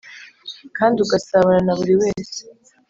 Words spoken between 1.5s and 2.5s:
na buriwese